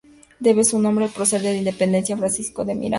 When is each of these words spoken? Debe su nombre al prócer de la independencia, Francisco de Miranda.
Debe 0.39 0.63
su 0.63 0.79
nombre 0.79 1.05
al 1.05 1.11
prócer 1.11 1.43
de 1.43 1.51
la 1.51 1.59
independencia, 1.59 2.17
Francisco 2.17 2.65
de 2.65 2.73
Miranda. 2.73 2.89